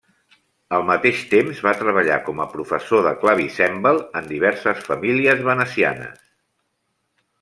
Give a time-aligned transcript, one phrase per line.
[0.75, 6.25] Al mateix temps va treballar com a professor de clavicèmbal en diverses famílies venecianes.